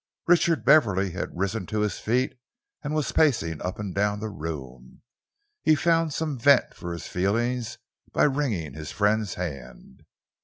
[0.25, 2.33] Richard Beverley had risen to his feet
[2.83, 5.03] and was pacing up and down the room.
[5.61, 7.77] He found some vent for his feelings
[8.11, 10.01] by wringing his friend's hand.